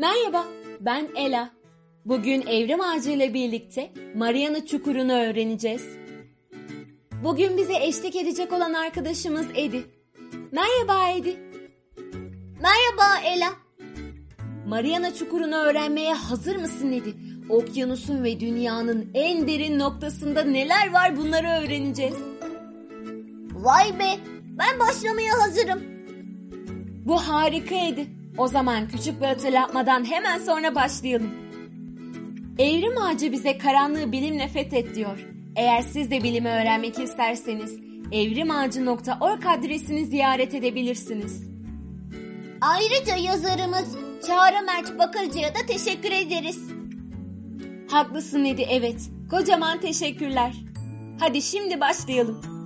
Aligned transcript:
Merhaba, 0.00 0.46
ben 0.80 1.08
Ela. 1.16 1.50
Bugün 2.04 2.46
Evrim 2.46 2.80
Ağacı 2.80 3.10
ile 3.10 3.34
birlikte 3.34 3.92
Mariana 4.14 4.66
Çukuru'nu 4.66 5.12
öğreneceğiz. 5.12 5.88
Bugün 7.24 7.56
bize 7.56 7.74
eşlik 7.76 8.16
edecek 8.16 8.52
olan 8.52 8.72
arkadaşımız 8.72 9.46
Edi. 9.54 9.84
Merhaba 10.52 11.10
Edi. 11.18 11.36
Merhaba 12.62 13.20
Ela. 13.24 13.52
Mariana 14.68 15.14
Çukuru'nu 15.14 15.56
öğrenmeye 15.56 16.14
hazır 16.14 16.56
mısın 16.56 16.92
Edi? 16.92 17.14
Okyanusun 17.48 18.24
ve 18.24 18.40
dünyanın 18.40 19.10
en 19.14 19.48
derin 19.48 19.78
noktasında 19.78 20.42
neler 20.42 20.92
var 20.92 21.16
bunları 21.16 21.46
öğreneceğiz. 21.46 22.16
Vay 23.52 23.98
be, 23.98 24.16
ben 24.58 24.78
başlamaya 24.78 25.32
hazırım. 25.40 25.80
Bu 27.06 27.16
harika 27.16 27.74
Edi. 27.74 28.19
O 28.38 28.46
zaman 28.48 28.88
küçük 28.88 29.20
bir 29.20 29.26
hatırlatmadan 29.26 30.10
hemen 30.10 30.38
sonra 30.38 30.74
başlayalım. 30.74 31.30
Evrim 32.58 32.98
Ağacı 32.98 33.32
bize 33.32 33.58
karanlığı 33.58 34.12
bilimle 34.12 34.48
fethet 34.48 34.94
diyor. 34.94 35.26
Eğer 35.56 35.82
siz 35.82 36.10
de 36.10 36.22
bilimi 36.22 36.48
öğrenmek 36.48 36.98
isterseniz 36.98 37.78
evrimağacı.org 38.12 39.46
adresini 39.46 40.06
ziyaret 40.06 40.54
edebilirsiniz. 40.54 41.50
Ayrıca 42.60 43.16
yazarımız 43.16 43.96
Çağrı 44.26 44.66
Mert 44.66 44.98
Bakırcı'ya 44.98 45.54
da 45.54 45.58
teşekkür 45.68 46.10
ederiz. 46.10 46.60
Haklısın 47.90 48.44
Edi 48.44 48.66
evet. 48.70 49.10
Kocaman 49.30 49.80
teşekkürler. 49.80 50.54
Hadi 51.20 51.42
şimdi 51.42 51.80
başlayalım. 51.80 52.59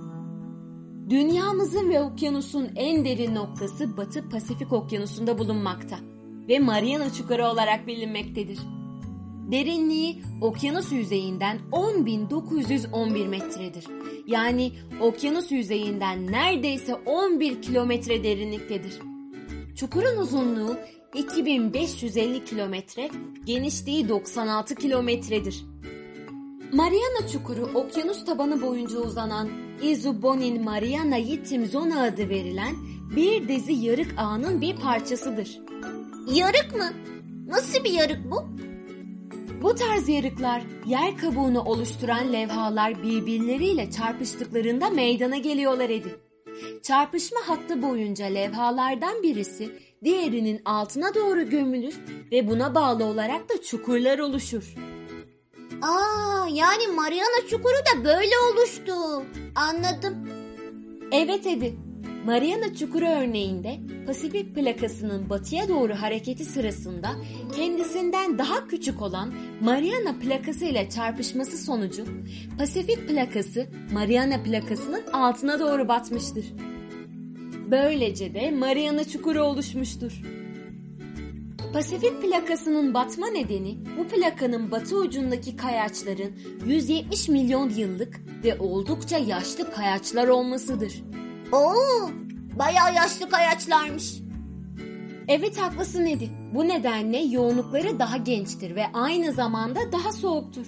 Dünyamızın 1.09 1.89
ve 1.89 2.01
okyanusun 2.01 2.69
en 2.75 3.05
derin 3.05 3.35
noktası 3.35 3.97
Batı 3.97 4.29
Pasifik 4.29 4.73
Okyanusu'nda 4.73 5.37
bulunmakta 5.37 5.99
ve 6.49 6.59
Mariana 6.59 7.13
Çukuru 7.13 7.45
olarak 7.45 7.87
bilinmektedir. 7.87 8.59
Derinliği 9.51 10.23
okyanus 10.41 10.91
yüzeyinden 10.91 11.59
10.911 11.71 13.27
metredir. 13.27 13.85
Yani 14.27 14.71
okyanus 15.01 15.51
yüzeyinden 15.51 16.31
neredeyse 16.31 16.95
11 16.95 17.61
kilometre 17.61 18.23
derinliktedir. 18.23 18.99
Çukurun 19.75 20.17
uzunluğu 20.17 20.77
2550 21.15 22.45
kilometre, 22.45 23.09
genişliği 23.45 24.09
96 24.09 24.75
kilometredir. 24.75 25.65
Mariana 26.73 27.27
Çukuru 27.31 27.69
okyanus 27.73 28.25
tabanı 28.25 28.61
boyunca 28.61 28.97
uzanan 28.97 29.64
Izubonin 29.81 30.63
Mariana 30.63 31.17
Yitim 31.17 31.65
Zona 31.65 32.03
adı 32.03 32.29
verilen 32.29 32.75
bir 33.15 33.47
dizi 33.47 33.73
yarık 33.73 34.13
ağının 34.17 34.61
bir 34.61 34.75
parçasıdır. 34.75 35.59
Yarık 36.33 36.75
mı? 36.75 36.89
Nasıl 37.47 37.83
bir 37.83 37.91
yarık 37.91 38.31
bu? 38.31 38.43
Bu 39.61 39.75
tarz 39.75 40.09
yarıklar 40.09 40.61
yer 40.85 41.17
kabuğunu 41.17 41.61
oluşturan 41.61 42.33
levhalar 42.33 43.03
birbirleriyle 43.03 43.91
çarpıştıklarında 43.91 44.89
meydana 44.89 45.37
geliyorlar 45.37 45.89
Edi. 45.89 46.19
Çarpışma 46.83 47.39
hattı 47.45 47.81
boyunca 47.81 48.25
levhalardan 48.25 49.23
birisi 49.23 49.71
diğerinin 50.03 50.61
altına 50.65 51.15
doğru 51.15 51.49
gömülür 51.49 51.95
ve 52.31 52.47
buna 52.47 52.75
bağlı 52.75 53.05
olarak 53.05 53.49
da 53.49 53.61
çukurlar 53.61 54.19
oluşur. 54.19 54.75
Aa, 55.81 56.47
yani 56.53 56.87
Mariana 56.95 57.47
Çukuru 57.49 57.73
da 57.73 58.03
böyle 58.05 58.33
oluştu. 58.53 58.93
Anladım. 59.55 60.29
Evet 61.11 61.45
Edi. 61.47 61.75
Mariana 62.25 62.73
Çukuru 62.75 63.05
örneğinde 63.05 63.79
Pasifik 64.07 64.55
plakasının 64.55 65.29
batıya 65.29 65.67
doğru 65.67 65.93
hareketi 65.93 66.45
sırasında 66.45 67.11
kendisinden 67.55 68.37
daha 68.37 68.67
küçük 68.67 69.01
olan 69.01 69.33
Mariana 69.61 70.19
plakası 70.19 70.65
ile 70.65 70.89
çarpışması 70.89 71.57
sonucu 71.57 72.05
Pasifik 72.57 73.07
plakası 73.07 73.67
Mariana 73.93 74.43
plakasının 74.43 75.03
altına 75.13 75.59
doğru 75.59 75.87
batmıştır. 75.87 76.45
Böylece 77.71 78.33
de 78.33 78.51
Mariana 78.51 79.03
Çukuru 79.03 79.43
oluşmuştur. 79.43 80.21
Pasifik 81.75 82.21
plakasının 82.21 82.93
batma 82.93 83.27
nedeni 83.27 83.77
bu 83.97 84.07
plakanın 84.07 84.71
batı 84.71 84.97
ucundaki 84.97 85.55
kayaçların 85.55 86.31
170 86.65 87.29
milyon 87.29 87.69
yıllık 87.69 88.21
ve 88.43 88.59
oldukça 88.59 89.17
yaşlı 89.17 89.71
kayaçlar 89.71 90.27
olmasıdır. 90.27 91.03
Oo, 91.51 92.09
bayağı 92.59 92.93
yaşlı 92.95 93.29
kayaçlarmış. 93.29 94.13
Evet 95.27 95.57
haklısın 95.57 96.05
Edi. 96.05 96.29
Bu 96.53 96.67
nedenle 96.67 97.17
yoğunlukları 97.17 97.99
daha 97.99 98.17
gençtir 98.17 98.75
ve 98.75 98.85
aynı 98.93 99.31
zamanda 99.31 99.91
daha 99.91 100.13
soğuktur. 100.13 100.65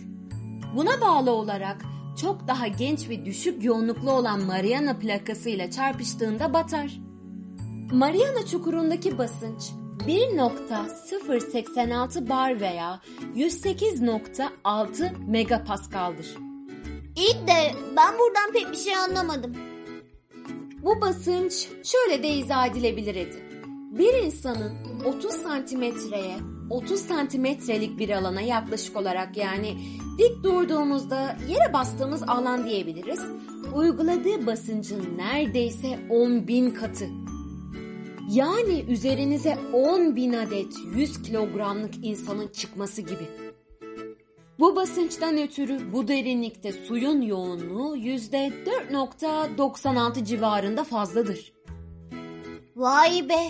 Buna 0.76 1.02
bağlı 1.02 1.32
olarak 1.32 1.86
çok 2.22 2.48
daha 2.48 2.68
genç 2.68 3.10
ve 3.10 3.26
düşük 3.26 3.64
yoğunluklu 3.64 4.12
olan 4.12 4.44
Mariana 4.44 4.98
plakası 5.00 5.50
ile 5.50 5.72
çarpıştığında 5.72 6.54
batar. 6.54 7.00
Mariana 7.92 8.46
çukurundaki 8.46 9.18
basınç 9.18 9.72
1.086 10.08 12.30
bar 12.30 12.62
veya 12.62 13.02
108.6 13.36 15.12
megapaskaldır. 15.28 16.36
İyi 17.16 17.48
de 17.48 17.72
ben 17.98 18.14
buradan 18.20 18.52
pek 18.54 18.72
bir 18.72 18.78
şey 18.78 18.96
anlamadım. 18.96 19.54
Bu 20.84 21.02
basınç 21.02 21.68
şöyle 21.84 22.24
de 22.24 22.30
izah 22.30 22.68
edilebilir 22.68 23.16
Edi. 23.16 23.44
Bir 23.98 24.14
insanın 24.14 24.74
30 25.06 25.32
santimetreye 25.32 26.38
30 26.70 27.00
santimetrelik 27.00 28.00
bir 28.00 28.10
alana 28.10 28.42
yaklaşık 28.42 28.98
olarak 28.98 29.38
yani 29.38 29.78
dik 30.18 30.44
durduğumuzda 30.44 31.38
yere 31.48 31.74
bastığımız 31.74 32.24
alan 32.24 32.66
diyebiliriz. 32.66 33.20
Uyguladığı 33.74 34.46
basıncın 34.46 35.18
neredeyse 35.18 36.00
10 36.10 36.48
bin 36.48 36.72
katı. 36.72 37.06
Yani 38.32 38.86
üzerinize 38.90 39.58
10 39.74 40.16
bin 40.16 40.34
adet 40.34 40.74
100 40.96 41.22
kilogramlık 41.22 42.06
insanın 42.06 42.48
çıkması 42.48 43.02
gibi. 43.02 43.28
Bu 44.60 44.76
basınçtan 44.76 45.38
ötürü 45.38 45.94
bu 45.94 46.08
derinlikte 46.08 46.72
suyun 46.72 47.22
yoğunluğu 47.22 47.98
%4.96 47.98 50.26
civarında 50.26 50.84
fazladır. 50.84 51.54
Vay 52.76 53.30
be. 53.30 53.50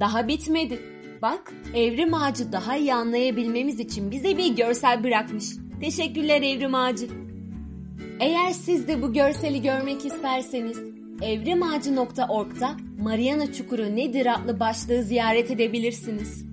Daha 0.00 0.28
bitmedi. 0.28 0.80
Bak 1.22 1.52
Evrim 1.74 2.14
Ağacı 2.14 2.52
daha 2.52 2.76
iyi 2.76 2.94
anlayabilmemiz 2.94 3.80
için 3.80 4.10
bize 4.10 4.38
bir 4.38 4.56
görsel 4.56 5.04
bırakmış. 5.04 5.44
Teşekkürler 5.80 6.42
Evrim 6.42 6.74
Ağacı. 6.74 7.08
Eğer 8.20 8.50
siz 8.50 8.88
de 8.88 9.02
bu 9.02 9.12
görseli 9.12 9.62
görmek 9.62 10.06
isterseniz 10.06 10.78
evrimağacı.org'da 11.22 12.76
Mariana 13.02 13.52
Çukuru 13.52 13.96
nedir 13.96 14.34
adlı 14.34 14.60
başlığı 14.60 15.02
ziyaret 15.02 15.50
edebilirsiniz. 15.50 16.44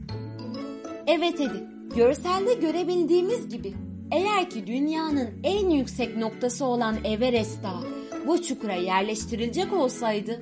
Evet 1.08 1.42
Edi, 1.42 1.64
görselde 1.96 2.54
görebildiğimiz 2.54 3.50
gibi 3.50 3.74
eğer 4.12 4.50
ki 4.50 4.68
dünyanın 4.68 5.30
en 5.44 5.70
yüksek 5.70 6.18
noktası 6.18 6.66
olan 6.66 6.98
Everest 7.04 7.64
Dağı 7.64 7.84
bu 8.28 8.44
çukura 8.44 8.74
yerleştirilecek 8.74 9.74
olsaydı 9.74 10.42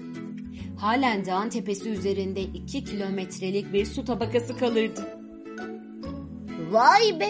halen 0.79 1.25
dağın 1.25 1.49
tepesi 1.49 1.89
üzerinde 1.89 2.41
2 2.41 2.83
kilometrelik 2.83 3.73
bir 3.73 3.85
su 3.85 4.05
tabakası 4.05 4.57
kalırdı. 4.57 5.01
Vay 6.71 7.19
be. 7.19 7.29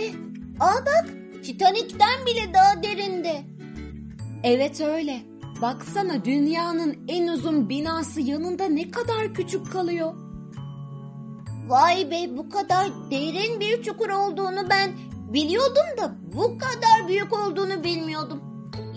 Aa 0.60 0.86
bak, 0.86 1.10
Titanik'ten 1.44 2.26
bile 2.26 2.54
daha 2.54 2.84
derinde. 2.84 3.42
Evet 4.44 4.82
öyle. 4.82 5.37
Baksana 5.62 6.26
dünyanın 6.26 6.98
en 7.08 7.28
uzun 7.28 7.70
binası 7.70 8.22
yanında 8.22 8.66
ne 8.66 8.92
kadar 8.92 9.34
küçük 9.34 9.72
kalıyor. 9.72 10.14
Vay 11.68 12.12
be, 12.12 12.38
bu 12.38 12.50
kadar 12.50 12.88
derin 13.12 13.60
bir 13.60 13.84
çukur 13.84 14.10
olduğunu 14.10 14.70
ben 14.70 14.92
biliyordum 15.34 15.98
da 15.98 16.16
bu 16.34 16.58
kadar 16.58 17.08
büyük 17.08 17.34
olduğunu 17.34 17.84
bilmiyordum. 17.84 18.42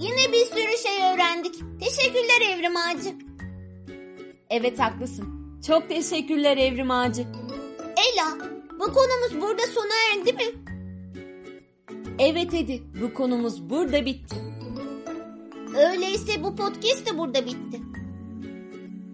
Yine 0.01 0.33
bir 0.33 0.47
sürü 0.47 0.79
şey 0.89 1.13
öğrendik. 1.15 1.55
Teşekkürler 1.81 2.41
Evrim 2.51 2.77
Ağacı. 2.77 3.15
Evet 4.51 4.79
haklısın. 4.79 5.29
Çok 5.67 5.89
teşekkürler 5.89 6.57
Evrim 6.57 6.91
Ağacı. 6.91 7.23
Ela, 7.81 8.39
bu 8.73 8.85
konumuz 8.85 9.41
burada 9.41 9.63
sona 9.63 9.95
erdi 10.15 10.33
mi? 10.33 10.61
Evet 12.19 12.55
Edi, 12.55 12.83
bu 13.03 13.15
konumuz 13.15 13.71
burada 13.71 14.07
bitti. 14.07 14.50
Öyleyse 15.79 16.43
bu 16.43 16.57
podcast 16.57 17.07
de 17.07 17.19
burada 17.19 17.47
bitti. 17.47 17.81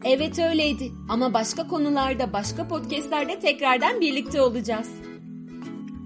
Evet 0.05 0.39
öyleydi 0.39 0.93
ama 1.09 1.35
başka 1.35 1.67
konularda, 1.69 2.33
başka 2.33 2.69
podcastlerde 2.69 3.41
tekrardan 3.41 4.01
birlikte 4.01 4.43
olacağız. 4.43 4.89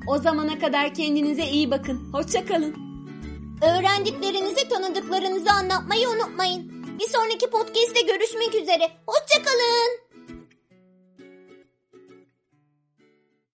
O 0.08 0.18
zamana 0.18 0.58
kadar 0.58 0.94
kendinize 0.94 1.44
iyi 1.44 1.70
bakın. 1.70 2.12
Hoşça 2.12 2.46
kalın. 2.46 2.74
Öğrendiklerinizi 3.62 4.68
tanıdıklarınızı 4.68 5.50
anlatmayı 5.50 6.08
unutmayın. 6.08 6.72
Bir 6.98 7.08
sonraki 7.08 7.50
podcast'te 7.50 8.00
görüşmek 8.00 8.62
üzere. 8.62 8.90
Hoşçakalın. 9.06 10.09